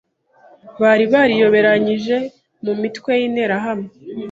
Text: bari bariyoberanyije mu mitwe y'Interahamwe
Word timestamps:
bari 0.81 1.05
bariyoberanyije 1.13 2.15
mu 2.63 2.73
mitwe 2.81 3.11
y'Interahamwe 3.19 3.89